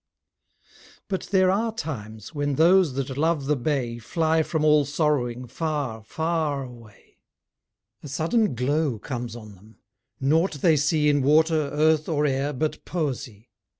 But 1.09 1.27
there 1.29 1.51
are 1.51 1.71
times, 1.71 2.33
when 2.33 2.55
those 2.55 2.93
that 2.95 3.15
love 3.19 3.45
the 3.45 3.55
bay, 3.55 3.99
Fly 3.99 4.41
from 4.41 4.65
all 4.65 4.83
sorrowing 4.83 5.45
far, 5.45 6.03
far 6.03 6.63
away; 6.63 7.19
A 8.01 8.07
sudden 8.07 8.55
glow 8.55 8.97
comes 8.97 9.35
on 9.35 9.53
them, 9.53 9.77
nought 10.19 10.53
they 10.53 10.75
see 10.75 11.07
In 11.07 11.21
water, 11.21 11.69
earth, 11.71 12.09
or 12.09 12.25
air, 12.25 12.51
but 12.51 12.83
poesy. 12.83 13.49